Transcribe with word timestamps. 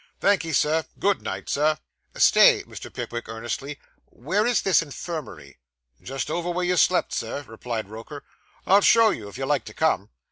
Thank'ee, 0.19 0.51
Sir. 0.51 0.85
Good 0.97 1.21
night, 1.21 1.47
sir.' 1.47 1.77
'Stay,' 2.15 2.61
said 2.61 2.67
Mr. 2.67 2.91
Pickwick 2.91 3.29
earnestly. 3.29 3.77
'Where 4.05 4.47
is 4.47 4.63
this 4.63 4.81
infirmary?' 4.81 5.59
'Just 6.01 6.31
over 6.31 6.49
where 6.49 6.65
you 6.65 6.75
slept, 6.75 7.13
sir,' 7.13 7.43
replied 7.47 7.87
Roker. 7.87 8.23
'I'll 8.65 8.81
show 8.81 9.11
you, 9.11 9.27
if 9.29 9.37
you 9.37 9.45
like 9.45 9.63
to 9.65 9.75
come. 9.75 10.09